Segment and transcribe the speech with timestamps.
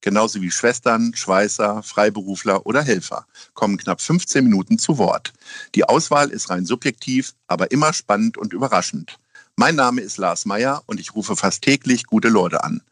[0.00, 5.32] genauso wie Schwestern, Schweißer, Freiberufler oder Helfer, kommen knapp 15 Minuten zu Wort.
[5.74, 9.18] Die Auswahl ist rein subjektiv, aber immer spannend und überraschend.
[9.56, 12.82] Mein Name ist Lars Meyer und ich rufe fast täglich gute Leute an.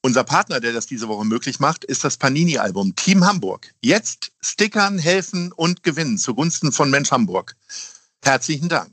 [0.00, 3.72] Unser Partner, der das diese Woche möglich macht, ist das Panini-Album Team Hamburg.
[3.80, 7.56] Jetzt stickern, helfen und gewinnen zugunsten von Mensch Hamburg.
[8.22, 8.92] Herzlichen Dank.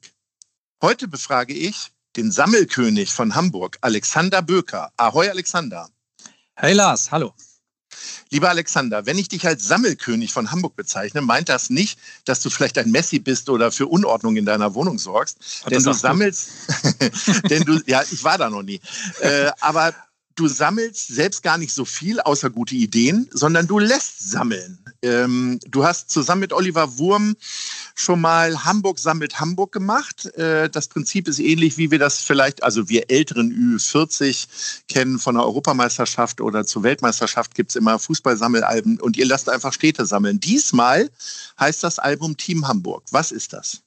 [0.82, 4.92] Heute befrage ich den Sammelkönig von Hamburg, Alexander Böker.
[4.98, 5.90] Ahoi, Alexander.
[6.56, 7.34] Hey Lars, hallo.
[8.30, 12.50] Lieber Alexander, wenn ich dich als Sammelkönig von Hamburg bezeichne, meint das nicht, dass du
[12.50, 15.38] vielleicht ein Messi bist oder für Unordnung in deiner Wohnung sorgst.
[15.64, 16.50] Hat denn du sammelst,
[17.50, 18.80] denn du, ja, ich war da noch nie.
[19.20, 19.94] Äh, aber
[20.42, 24.80] du sammelst selbst gar nicht so viel außer gute Ideen, sondern du lässt sammeln.
[25.04, 27.36] Ähm, du hast zusammen mit Oliver Wurm
[27.94, 30.26] schon mal Hamburg sammelt Hamburg gemacht.
[30.36, 34.48] Äh, das Prinzip ist ähnlich, wie wir das vielleicht, also wir älteren Ü40
[34.88, 39.74] kennen von der Europameisterschaft oder zur Weltmeisterschaft gibt es immer Fußballsammelalben und ihr lasst einfach
[39.74, 40.40] Städte sammeln.
[40.40, 41.12] Diesmal
[41.60, 43.04] heißt das Album Team Hamburg.
[43.12, 43.84] Was ist das?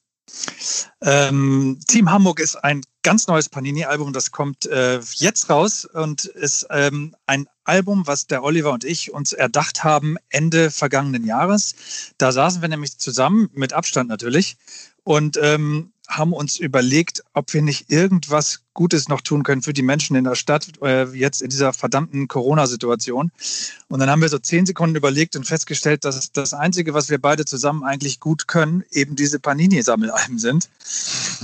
[1.01, 6.65] Ähm, Team Hamburg ist ein ganz neues Panini-Album, das kommt äh, jetzt raus und ist
[6.71, 11.75] ähm, ein Album, was der Oliver und ich uns erdacht haben Ende vergangenen Jahres.
[12.17, 14.57] Da saßen wir nämlich zusammen, mit Abstand natürlich,
[15.03, 19.81] und ähm, haben uns überlegt, ob wir nicht irgendwas Gutes noch tun können für die
[19.81, 23.31] Menschen in der Stadt, äh, jetzt in dieser verdammten Corona-Situation.
[23.87, 27.19] Und dann haben wir so zehn Sekunden überlegt und festgestellt, dass das Einzige, was wir
[27.19, 30.69] beide zusammen eigentlich gut können, eben diese Panini-Sammelalben sind.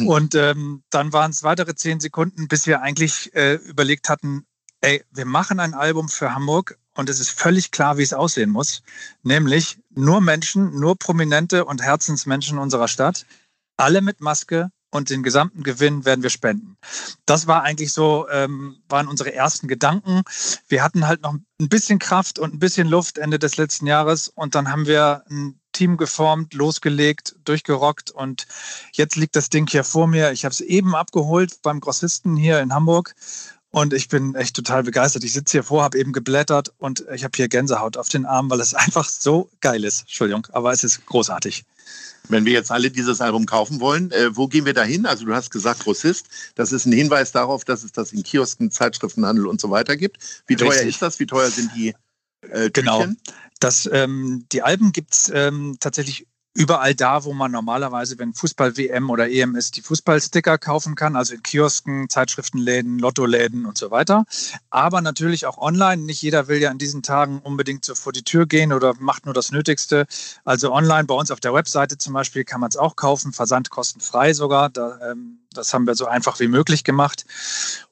[0.06, 4.46] Und ähm, dann waren es weitere zehn Sekunden, bis wir eigentlich äh, überlegt hatten,
[4.82, 8.50] ey, wir machen ein Album für Hamburg und es ist völlig klar, wie es aussehen
[8.50, 8.84] muss.
[9.24, 13.26] Nämlich nur Menschen, nur Prominente und Herzensmenschen unserer Stadt,
[13.82, 16.78] alle mit Maske und den gesamten Gewinn werden wir spenden.
[17.26, 20.24] Das war eigentlich so, ähm, waren unsere ersten Gedanken.
[20.68, 24.28] Wir hatten halt noch ein bisschen Kraft und ein bisschen Luft Ende des letzten Jahres
[24.28, 28.46] und dann haben wir ein Team geformt, losgelegt, durchgerockt und
[28.92, 30.34] jetzt liegt das Ding hier vor mir.
[30.34, 33.16] Ich habe es eben abgeholt beim Grossisten hier in Hamburg
[33.72, 35.24] und ich bin echt total begeistert.
[35.24, 38.50] Ich sitze hier vor, habe eben geblättert und ich habe hier Gänsehaut auf den Armen,
[38.50, 40.02] weil es einfach so geil ist.
[40.02, 41.64] Entschuldigung, aber es ist großartig.
[42.28, 45.06] Wenn wir jetzt alle dieses Album kaufen wollen, äh, wo gehen wir da hin?
[45.06, 46.28] Also du hast gesagt Grossist.
[46.56, 50.18] Das ist ein Hinweis darauf, dass es das in Kiosken, Zeitschriftenhandel und so weiter gibt.
[50.48, 50.90] Wie teuer Richtig.
[50.90, 51.20] ist das?
[51.20, 51.96] Wie teuer sind die
[52.42, 53.06] äh, Genau.
[53.60, 59.10] Das, ähm, die Alben gibt es ähm, tatsächlich überall da, wo man normalerweise, wenn Fußball-WM
[59.10, 64.26] oder EM ist, die Fußballsticker kaufen kann, also in Kiosken, Zeitschriftenläden, Lottoläden und so weiter.
[64.70, 66.02] Aber natürlich auch online.
[66.02, 69.26] Nicht jeder will ja in diesen Tagen unbedingt so vor die Tür gehen oder macht
[69.26, 70.08] nur das Nötigste.
[70.44, 74.34] Also online bei uns auf der Webseite zum Beispiel kann man es auch kaufen, versandkostenfrei
[74.34, 74.70] sogar.
[74.70, 77.26] Da, ähm, das haben wir so einfach wie möglich gemacht.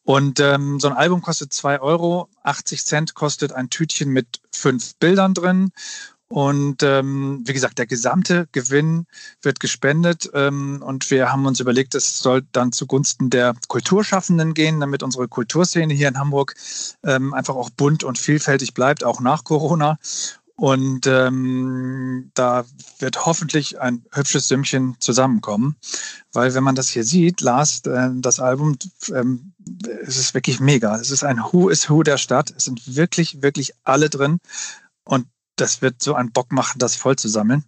[0.04, 2.30] Und ähm, so ein Album kostet 2 Euro.
[2.44, 5.72] 80 Cent kostet ein Tütchen mit fünf Bildern drin.
[6.32, 9.08] Und ähm, wie gesagt, der gesamte Gewinn
[9.42, 10.30] wird gespendet.
[10.36, 15.28] Ähm, und wir haben uns überlegt, es soll dann zugunsten der Kulturschaffenden gehen, damit unsere
[15.28, 16.54] Kulturszene hier in Hamburg
[17.04, 19.98] ähm, einfach auch bunt und vielfältig bleibt, auch nach Corona.
[20.56, 22.66] Und ähm, da
[23.00, 25.78] wird hoffentlich ein hübsches Sümmchen zusammenkommen.
[26.32, 28.78] Weil wenn man das hier sieht, Lars, äh, das Album,
[29.16, 29.54] ähm,
[30.04, 30.96] es ist wirklich mega.
[30.98, 32.54] Es ist ein Who is Who der Stadt.
[32.56, 34.40] Es sind wirklich, wirklich alle drin.
[35.06, 35.26] Und
[35.60, 37.64] das wird so einen Bock machen, das voll zu sammeln.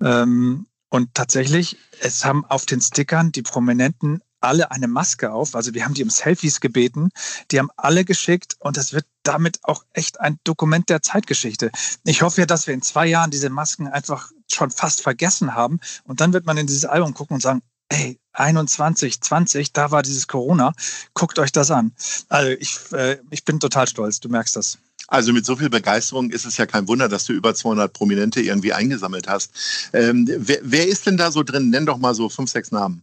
[0.00, 5.56] Ähm, und tatsächlich, es haben auf den Stickern die Prominenten alle eine Maske auf.
[5.56, 7.10] Also wir haben die um Selfies gebeten.
[7.50, 11.70] Die haben alle geschickt und das wird damit auch echt ein Dokument der Zeitgeschichte.
[12.04, 15.80] Ich hoffe ja, dass wir in zwei Jahren diese Masken einfach schon fast vergessen haben
[16.04, 20.02] und dann wird man in dieses Album gucken und sagen, ey, 21, 20, da war
[20.02, 20.72] dieses Corona,
[21.14, 21.92] guckt euch das an.
[22.28, 24.78] Also ich, äh, ich bin total stolz, du merkst das.
[25.08, 28.40] Also mit so viel Begeisterung ist es ja kein Wunder, dass du über 200 Prominente
[28.40, 29.90] irgendwie eingesammelt hast.
[29.92, 31.70] Ähm, wer, wer ist denn da so drin?
[31.70, 33.02] Nenn doch mal so fünf, sechs Namen.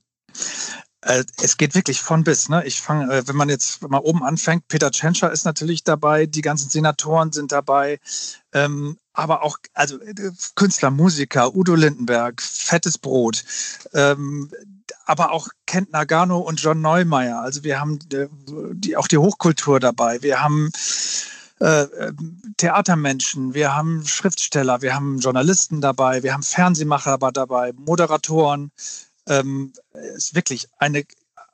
[1.02, 2.48] Äh, es geht wirklich von bis.
[2.50, 2.64] Ne?
[2.66, 6.42] Ich fange, äh, wenn man jetzt mal oben anfängt, Peter Tschentscher ist natürlich dabei, die
[6.42, 8.00] ganzen Senatoren sind dabei,
[8.54, 13.44] ähm, aber auch also äh, Künstler, Musiker, Udo Lindenberg, Fettes Brot,
[13.94, 14.52] ähm,
[15.06, 17.42] aber auch Kent Nagano und John Neumeier.
[17.42, 20.22] Also wir haben die, auch die Hochkultur dabei.
[20.22, 20.72] Wir haben
[21.62, 22.12] äh,
[22.58, 28.72] Theatermenschen, wir haben Schriftsteller, wir haben Journalisten dabei, wir haben Fernsehmacher dabei, Moderatoren.
[29.28, 29.72] Ähm,
[30.16, 31.06] ist wirklich eine,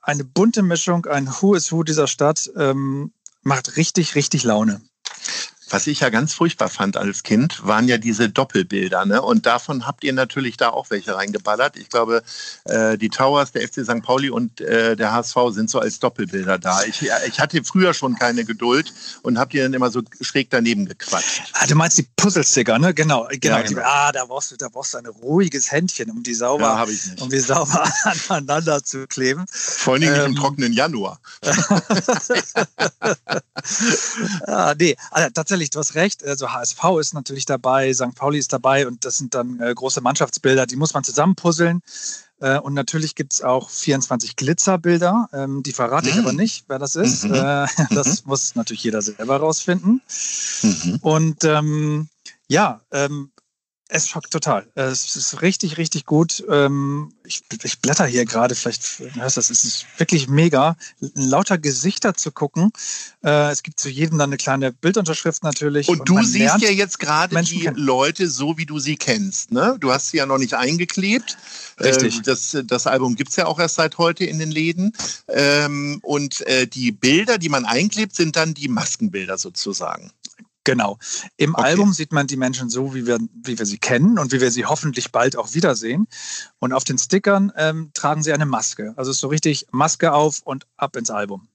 [0.02, 2.50] eine bunte Mischung, ein Who is Who dieser Stadt.
[2.56, 3.12] Ähm,
[3.42, 4.82] macht richtig, richtig Laune.
[5.70, 9.06] Was ich ja ganz furchtbar fand als Kind, waren ja diese Doppelbilder.
[9.06, 9.22] Ne?
[9.22, 11.78] Und davon habt ihr natürlich da auch welche reingeballert.
[11.78, 12.24] Ich glaube,
[12.66, 14.02] äh, die Towers, der FC St.
[14.02, 16.84] Pauli und äh, der HSV sind so als Doppelbilder da.
[16.84, 18.94] Ich, ich hatte früher schon keine Geduld
[19.24, 21.44] und habt ihr dann immer so schräg daneben gequatscht.
[21.54, 22.94] Ah, du meinst die Puzzlesticker, ne?
[22.94, 23.28] Genau.
[23.30, 23.58] genau.
[23.58, 23.82] Ja, genau.
[23.84, 26.86] ah, da brauchst, du, da brauchst du ein ruhiges Händchen, um die sauber, ja,
[27.22, 27.84] um die sauber
[28.30, 29.46] aneinander zu kleben.
[29.50, 31.20] Vor allem ähm, im trockenen Januar.
[34.48, 36.24] ah, nee, also, tatsächlich tatsächlich, du hast recht.
[36.24, 38.16] Also HSV ist natürlich dabei, St.
[38.16, 41.82] Pauli ist dabei und das sind dann äh, große Mannschaftsbilder, die muss man zusammenpuzzeln.
[42.40, 46.22] Äh, und natürlich gibt es auch 24 Glitzerbilder, ähm, die verrate ich mhm.
[46.22, 47.24] aber nicht, wer das ist.
[47.24, 47.34] Mhm.
[47.34, 48.30] Äh, das mhm.
[48.30, 50.02] muss natürlich jeder selber rausfinden.
[50.62, 51.00] Mhm.
[51.02, 52.10] Und ähm,
[52.48, 53.32] ja, ähm,
[53.90, 54.68] es schockt total.
[54.76, 56.44] Es ist richtig, richtig gut.
[56.50, 61.58] Ähm, ich, ich blätter hier gerade, vielleicht hörst du das, es ist wirklich mega, lauter
[61.58, 62.72] Gesichter zu gucken.
[63.24, 65.88] Äh, es gibt zu jedem dann eine kleine Bildunterschrift natürlich.
[65.88, 67.78] Und, und du siehst ja jetzt gerade die kennen.
[67.78, 69.52] Leute so, wie du sie kennst.
[69.52, 69.78] Ne?
[69.80, 71.38] Du hast sie ja noch nicht eingeklebt.
[71.80, 72.20] Richtig.
[72.20, 74.94] Äh, das, das Album gibt es ja auch erst seit heute in den Läden.
[75.30, 80.12] Ähm, und äh, die Bilder, die man einklebt, sind dann die Maskenbilder sozusagen.
[80.68, 81.00] Genau.
[81.38, 81.64] Im okay.
[81.64, 84.52] Album sieht man die Menschen so, wie wir, wie wir sie kennen und wie wir
[84.52, 86.10] sie hoffentlich bald auch wiedersehen.
[86.60, 88.94] Und auf den Stickern ähm, tragen sie eine Maske.
[88.98, 91.48] Also ist so richtig Maske auf und ab ins Album.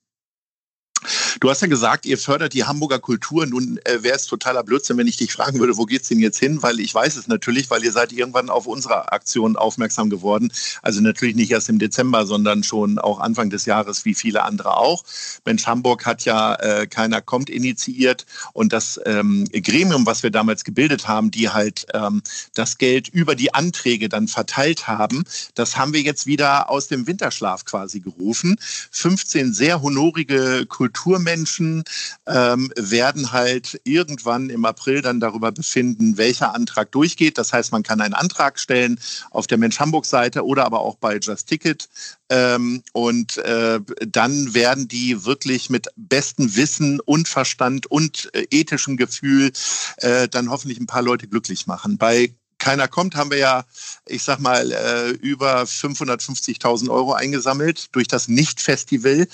[1.40, 3.46] Du hast ja gesagt, ihr fördert die Hamburger Kultur.
[3.46, 6.20] Nun äh, wäre es totaler Blödsinn, wenn ich dich fragen würde, wo geht es denn
[6.20, 6.62] jetzt hin?
[6.62, 10.52] Weil ich weiß es natürlich, weil ihr seid irgendwann auf unsere Aktion aufmerksam geworden.
[10.82, 14.76] Also natürlich nicht erst im Dezember, sondern schon auch Anfang des Jahres, wie viele andere
[14.76, 15.04] auch.
[15.44, 20.64] Mensch, Hamburg hat ja äh, Keiner kommt initiiert und das ähm, Gremium, was wir damals
[20.64, 22.22] gebildet haben, die halt ähm,
[22.54, 25.24] das Geld über die Anträge dann verteilt haben,
[25.54, 28.56] das haben wir jetzt wieder aus dem Winterschlaf quasi gerufen.
[28.90, 31.84] 15 sehr honorige Kulturmenschen Menschen
[32.26, 37.38] ähm, werden halt irgendwann im April dann darüber befinden, welcher Antrag durchgeht.
[37.38, 38.98] Das heißt, man kann einen Antrag stellen
[39.30, 41.88] auf der Mensch Hamburg Seite oder aber auch bei Just Ticket.
[42.28, 48.96] Ähm, und äh, dann werden die wirklich mit bestem Wissen und Verstand und äh, ethischem
[48.96, 49.52] Gefühl
[49.98, 51.98] äh, dann hoffentlich ein paar Leute glücklich machen.
[51.98, 53.64] Bei keiner kommt, haben wir ja,
[54.06, 59.26] ich sag mal, äh, über 550.000 Euro eingesammelt durch das Nicht-Festival.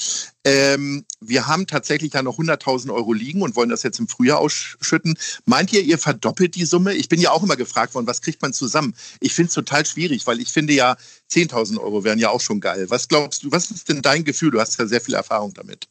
[0.45, 4.39] Ähm, wir haben tatsächlich ja noch 100.000 Euro liegen und wollen das jetzt im Frühjahr
[4.39, 5.19] ausschütten.
[5.45, 6.95] Meint ihr, ihr verdoppelt die Summe?
[6.95, 8.95] Ich bin ja auch immer gefragt worden, was kriegt man zusammen?
[9.21, 10.97] Ich finde es total schwierig, weil ich finde ja,
[11.31, 12.87] 10.000 Euro wären ja auch schon geil.
[12.89, 14.53] Was glaubst du, was ist denn dein Gefühl?
[14.53, 15.87] Du hast ja sehr viel Erfahrung damit.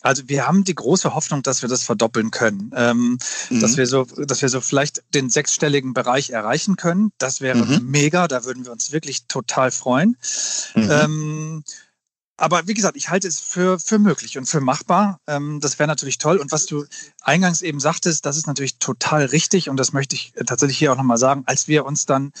[0.00, 3.18] Also wir haben die große Hoffnung, dass wir das verdoppeln können, ähm,
[3.50, 3.60] mhm.
[3.60, 7.12] dass wir so, dass wir so vielleicht den sechsstelligen Bereich erreichen können.
[7.18, 7.90] Das wäre mhm.
[7.90, 10.16] mega, da würden wir uns wirklich total freuen.
[10.74, 10.90] Mhm.
[10.90, 11.64] Ähm,
[12.40, 15.20] aber wie gesagt, ich halte es für, für möglich und für machbar.
[15.26, 16.36] Ähm, das wäre natürlich toll.
[16.36, 16.86] Und was du
[17.20, 19.68] eingangs eben sagtest, das ist natürlich total richtig.
[19.68, 21.42] Und das möchte ich tatsächlich hier auch nochmal sagen.
[21.46, 22.32] Als wir uns dann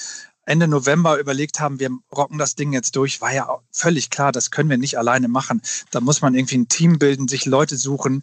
[0.48, 4.50] Ende November überlegt haben, wir rocken das Ding jetzt durch, war ja völlig klar, das
[4.50, 5.60] können wir nicht alleine machen.
[5.90, 8.22] Da muss man irgendwie ein Team bilden, sich Leute suchen.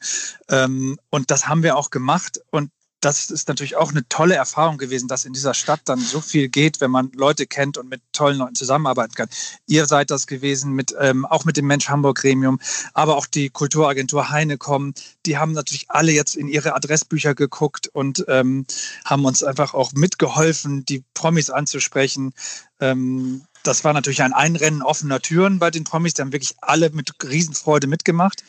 [0.50, 2.42] Ähm, und das haben wir auch gemacht.
[2.50, 2.72] Und
[3.06, 6.50] das ist natürlich auch eine tolle Erfahrung gewesen, dass in dieser Stadt dann so viel
[6.50, 9.30] geht, wenn man Leute kennt und mit tollen Leuten zusammenarbeiten kann.
[9.68, 12.60] Ihr seid das gewesen, mit, ähm, auch mit dem Mensch Hamburg Gremium,
[12.96, 14.96] aber auch die Kulturagentur Heinekom.
[15.28, 18.66] Die haben natürlich alle jetzt in ihre Adressbücher geguckt und ähm,
[19.06, 22.34] haben uns einfach auch mitgeholfen, die Promis anzusprechen.
[22.80, 26.14] Ähm, das war natürlich ein Einrennen offener Türen bei den Promis.
[26.14, 28.44] Die haben wirklich alle mit Riesenfreude mitgemacht.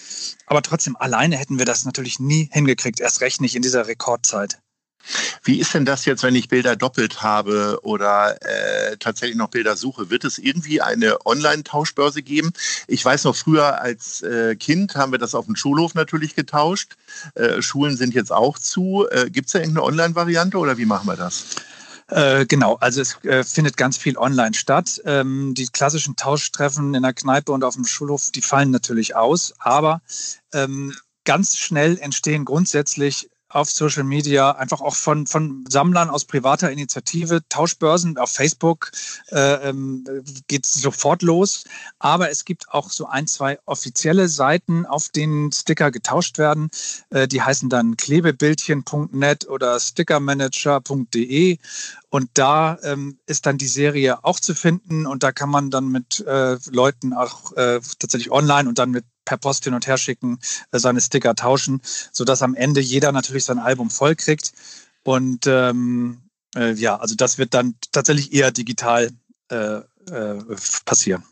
[0.47, 3.01] Aber trotzdem, alleine hätten wir das natürlich nie hingekriegt.
[3.01, 4.59] Erst recht nicht in dieser Rekordzeit.
[5.43, 9.77] Wie ist denn das jetzt, wenn ich Bilder doppelt habe oder äh, tatsächlich noch Bilder
[9.77, 10.11] suche?
[10.11, 12.53] Wird es irgendwie eine Online-Tauschbörse geben?
[12.89, 16.97] Ich weiß noch, früher als äh, Kind haben wir das auf dem Schulhof natürlich getauscht.
[17.35, 19.07] Äh, Schulen sind jetzt auch zu.
[19.11, 21.45] Äh, Gibt es da irgendeine Online-Variante oder wie machen wir das?
[22.09, 25.01] Äh, genau, also es äh, findet ganz viel online statt.
[25.05, 29.55] Ähm, die klassischen Tauschtreffen in der Kneipe und auf dem Schulhof, die fallen natürlich aus,
[29.59, 30.03] aber
[30.53, 30.95] ähm,
[31.25, 37.41] ganz schnell entstehen grundsätzlich auf Social Media, einfach auch von, von Sammlern aus privater Initiative,
[37.49, 38.91] Tauschbörsen auf Facebook
[39.29, 40.05] äh, ähm,
[40.47, 41.65] geht es sofort los.
[41.99, 46.69] Aber es gibt auch so ein, zwei offizielle Seiten, auf denen Sticker getauscht werden.
[47.09, 51.57] Äh, die heißen dann klebebildchen.net oder stickermanager.de.
[52.11, 55.89] Und da ähm, ist dann die Serie auch zu finden und da kann man dann
[55.89, 59.99] mit äh, Leuten auch äh, tatsächlich online und dann mit per Post hin und her
[59.99, 60.39] schicken,
[60.73, 64.53] äh, seine Sticker tauschen, sodass am Ende jeder natürlich sein Album voll kriegt.
[65.03, 66.23] Und ähm,
[66.55, 69.11] äh, ja, also das wird dann tatsächlich eher digital
[69.51, 69.81] äh,
[70.11, 70.45] äh,
[70.85, 71.23] passieren.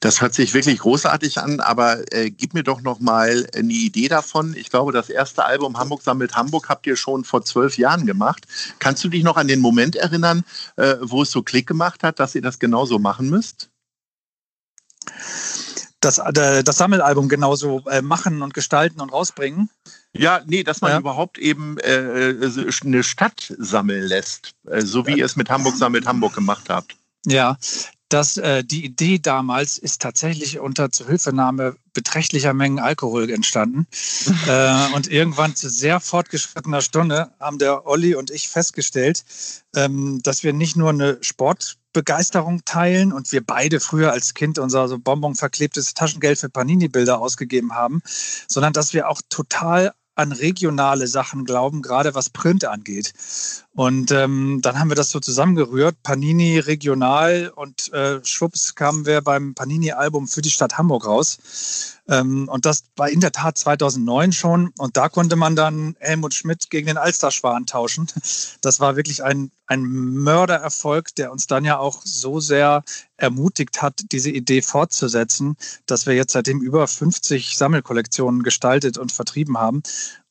[0.00, 4.08] Das hört sich wirklich großartig an, aber äh, gib mir doch noch mal eine Idee
[4.08, 4.54] davon.
[4.56, 8.46] Ich glaube, das erste Album Hamburg sammelt Hamburg habt ihr schon vor zwölf Jahren gemacht.
[8.78, 10.44] Kannst du dich noch an den Moment erinnern,
[10.76, 13.70] äh, wo es so Klick gemacht hat, dass ihr das genauso machen müsst?
[16.00, 19.68] Das, äh, das Sammelalbum genauso äh, machen und gestalten und rausbringen.
[20.12, 20.98] Ja, nee, dass man ja.
[20.98, 26.06] überhaupt eben äh, äh, eine Stadt sammeln lässt, so wie ihr es mit Hamburg sammelt
[26.06, 26.96] Hamburg gemacht habt.
[27.26, 27.58] Ja,
[28.10, 33.86] dass äh, die Idee damals ist tatsächlich unter Zuhilfenahme beträchtlicher Mengen Alkohol entstanden.
[34.46, 39.24] äh, und irgendwann zu sehr fortgeschrittener Stunde haben der Olli und ich festgestellt,
[39.74, 44.88] ähm, dass wir nicht nur eine Sportbegeisterung teilen und wir beide früher als Kind unser
[44.88, 48.02] so Bonbon verklebtes Taschengeld für Panini-Bilder ausgegeben haben,
[48.48, 53.12] sondern dass wir auch total an regionale Sachen glauben, gerade was Print angeht.
[53.72, 59.20] Und ähm, dann haben wir das so zusammengerührt, Panini regional und äh, schwupps kamen wir
[59.20, 62.00] beim Panini-Album für die Stadt Hamburg raus.
[62.08, 64.72] Ähm, und das war in der Tat 2009 schon.
[64.76, 68.08] Und da konnte man dann Helmut Schmidt gegen den Alsterschwan tauschen.
[68.60, 72.82] Das war wirklich ein, ein Mördererfolg, der uns dann ja auch so sehr
[73.16, 79.58] ermutigt hat, diese Idee fortzusetzen, dass wir jetzt seitdem über 50 Sammelkollektionen gestaltet und vertrieben
[79.58, 79.82] haben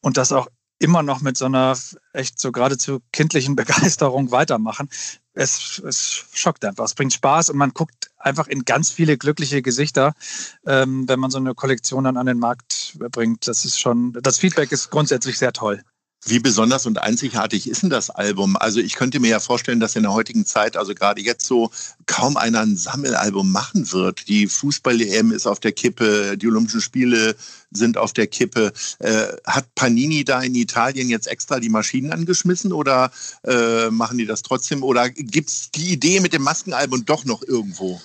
[0.01, 0.47] und das auch
[0.79, 1.77] immer noch mit so einer
[2.13, 4.89] echt so geradezu kindlichen Begeisterung weitermachen.
[5.33, 9.61] Es, es schockt einfach, es bringt Spaß und man guckt einfach in ganz viele glückliche
[9.61, 10.13] Gesichter,
[10.65, 13.47] ähm, wenn man so eine Kollektion dann an den Markt bringt.
[13.47, 15.83] Das ist schon, das Feedback ist grundsätzlich sehr toll.
[16.25, 18.57] Wie besonders und einzigartig ist denn das Album?
[18.57, 21.71] Also ich könnte mir ja vorstellen, dass in der heutigen Zeit, also gerade jetzt so,
[22.07, 24.27] kaum einer ein Sammelalbum machen wird.
[24.27, 27.37] Die Fußball-EM ist auf der Kippe, die Olympischen Spiele
[27.71, 28.73] sind auf der Kippe.
[28.99, 33.11] Äh, hat Panini da in Italien jetzt extra die Maschinen angeschmissen oder
[33.43, 34.83] äh, machen die das trotzdem?
[34.83, 38.01] Oder gibt es die Idee mit dem Maskenalbum doch noch irgendwo?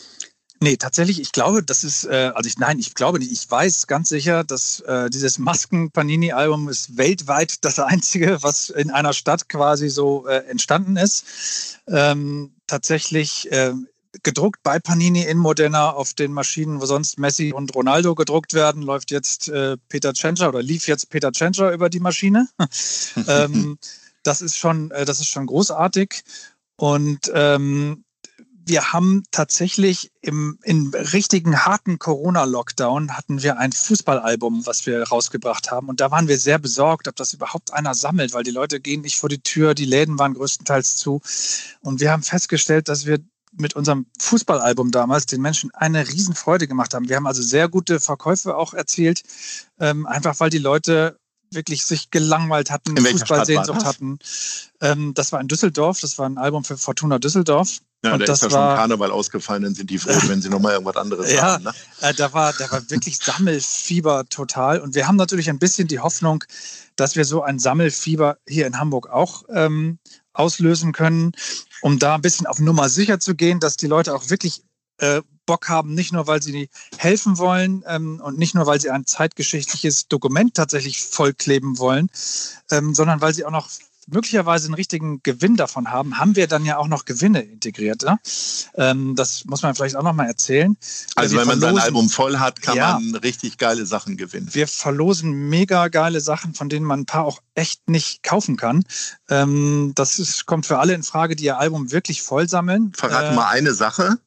[0.64, 3.86] Nee, tatsächlich, ich glaube, das ist, äh, also ich, nein, ich glaube nicht, ich weiß
[3.86, 9.90] ganz sicher, dass äh, dieses Masken-Panini-Album ist weltweit das einzige, was in einer Stadt quasi
[9.90, 11.80] so äh, entstanden ist.
[11.86, 13.74] Ähm, tatsächlich äh,
[14.22, 18.80] gedruckt bei Panini in Modena auf den Maschinen, wo sonst Messi und Ronaldo gedruckt werden,
[18.80, 22.48] läuft jetzt äh, Peter Tschentscher oder lief jetzt Peter Tschentscher über die Maschine.
[23.28, 23.76] ähm,
[24.22, 26.22] das ist schon, äh, das ist schon großartig.
[26.76, 28.04] Und ähm,
[28.66, 35.70] wir haben tatsächlich im, im richtigen harten Corona-Lockdown hatten wir ein Fußballalbum, was wir rausgebracht
[35.70, 35.88] haben.
[35.88, 39.02] Und da waren wir sehr besorgt, ob das überhaupt einer sammelt, weil die Leute gehen
[39.02, 41.20] nicht vor die Tür, die Läden waren größtenteils zu.
[41.80, 43.18] Und wir haben festgestellt, dass wir
[43.56, 47.08] mit unserem Fußballalbum damals den Menschen eine Riesenfreude gemacht haben.
[47.08, 49.22] Wir haben also sehr gute Verkäufe auch erzielt,
[49.78, 51.18] ähm, einfach weil die Leute
[51.50, 54.18] wirklich sich gelangweilt hatten, Fußballsehnsucht hatten.
[54.80, 57.78] Ähm, das war in Düsseldorf, das war ein Album für Fortuna Düsseldorf.
[58.04, 60.42] Ja, und da das ist ja war, schon Karneval ausgefallen, dann sind die froh, wenn
[60.42, 61.64] sie nochmal irgendwas anderes ja, haben.
[61.64, 61.72] Ne?
[62.02, 64.80] Äh, da, war, da war wirklich Sammelfieber total.
[64.80, 66.44] Und wir haben natürlich ein bisschen die Hoffnung,
[66.96, 69.98] dass wir so ein Sammelfieber hier in Hamburg auch ähm,
[70.34, 71.32] auslösen können,
[71.80, 74.62] um da ein bisschen auf Nummer sicher zu gehen, dass die Leute auch wirklich
[74.98, 76.68] äh, Bock haben, nicht nur, weil sie
[76.98, 82.10] helfen wollen ähm, und nicht nur, weil sie ein zeitgeschichtliches Dokument tatsächlich vollkleben wollen,
[82.70, 83.68] ähm, sondern weil sie auch noch
[84.08, 88.02] möglicherweise einen richtigen Gewinn davon haben, haben wir dann ja auch noch Gewinne integriert.
[88.02, 88.18] Ne?
[88.74, 90.76] Ähm, das muss man vielleicht auch noch mal erzählen.
[91.14, 94.48] Also wir wenn man sein Album voll hat, kann ja, man richtig geile Sachen gewinnen.
[94.52, 98.84] Wir verlosen mega geile Sachen, von denen man ein paar auch echt nicht kaufen kann.
[99.28, 102.92] Ähm, das ist, kommt für alle in Frage, die ihr Album wirklich voll sammeln.
[102.96, 104.18] Verrat äh, mal eine Sache.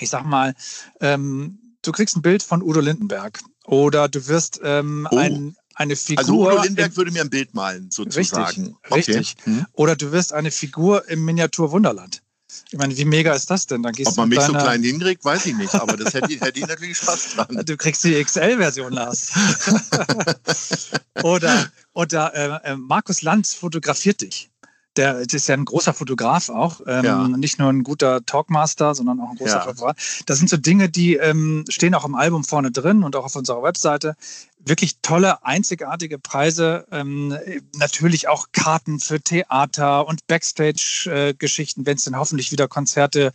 [0.00, 0.54] Ich sag mal,
[1.00, 5.16] ähm, du kriegst ein Bild von Udo Lindenberg oder du wirst ähm, oh.
[5.16, 6.18] ein, eine Figur.
[6.18, 8.62] Also Udo Lindenberg würde mir ein Bild malen, sozusagen.
[8.62, 8.76] Richtig.
[8.84, 8.94] Okay.
[8.94, 9.34] richtig.
[9.44, 9.66] Hm.
[9.72, 12.22] Oder du wirst eine Figur im Miniatur Wunderland.
[12.70, 13.82] Ich meine, wie mega ist das denn?
[13.82, 14.60] Dann gehst Ob man mich deiner...
[14.60, 17.62] so klein hinkriegt, weiß ich nicht, aber das hätte, hätte ich natürlich Spaß dran.
[17.64, 19.32] Du kriegst die XL-Version, Lars.
[21.22, 24.50] oder oder äh, äh, Markus Lanz fotografiert dich
[24.96, 27.28] der ist ja ein großer Fotograf auch, ähm, ja.
[27.28, 29.62] nicht nur ein guter Talkmaster, sondern auch ein großer ja.
[29.62, 30.22] Fotograf.
[30.26, 33.36] Das sind so Dinge, die ähm, stehen auch im Album vorne drin und auch auf
[33.36, 34.16] unserer Webseite.
[34.66, 36.86] Wirklich tolle, einzigartige Preise.
[36.90, 37.36] Ähm,
[37.76, 43.32] natürlich auch Karten für Theater und Backstage-Geschichten, äh, wenn es dann hoffentlich wieder Konzerte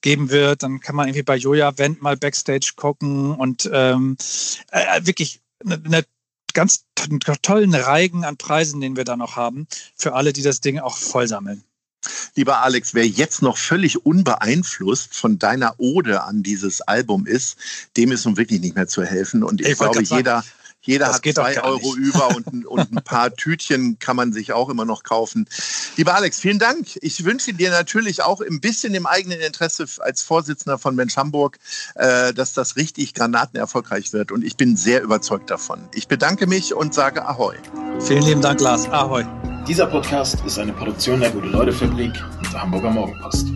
[0.00, 0.62] geben wird.
[0.62, 4.16] Dann kann man irgendwie bei Joja Wendt mal Backstage gucken und ähm,
[4.70, 6.04] äh, wirklich eine, eine
[6.58, 6.86] ganz
[7.42, 10.98] tollen Reigen an Preisen, den wir da noch haben, für alle, die das Ding auch
[10.98, 11.62] voll sammeln.
[12.34, 17.58] Lieber Alex, wer jetzt noch völlig unbeeinflusst von deiner Ode an dieses Album ist,
[17.96, 19.44] dem ist nun wirklich nicht mehr zu helfen.
[19.44, 20.44] Und ich, ich glaube, jeder,
[20.88, 24.70] jeder das hat zwei Euro über und, und ein paar Tütchen kann man sich auch
[24.70, 25.46] immer noch kaufen.
[25.96, 26.86] Lieber Alex, vielen Dank.
[27.02, 31.58] Ich wünsche dir natürlich auch ein bisschen im eigenen Interesse als Vorsitzender von Mensch Hamburg,
[31.94, 34.32] äh, dass das richtig granatenerfolgreich wird.
[34.32, 35.86] Und ich bin sehr überzeugt davon.
[35.94, 37.56] Ich bedanke mich und sage Ahoi.
[38.00, 38.88] Vielen lieben Dank, Lars.
[38.88, 39.24] Ahoi.
[39.68, 43.48] Dieser Podcast ist eine Produktion der Gute-Leute-Fabrik und der Hamburger Morgenpost.